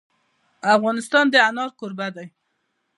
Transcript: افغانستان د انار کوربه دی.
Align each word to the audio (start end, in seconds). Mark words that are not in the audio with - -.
افغانستان 0.75 1.25
د 1.29 1.35
انار 1.47 1.69
کوربه 1.79 2.07
دی. 2.15 2.27